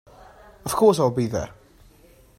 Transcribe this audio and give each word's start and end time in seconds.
Of 0.65 0.75
course, 0.75 0.97
I’ll 0.97 1.11
be 1.11 1.27
there! 1.27 1.51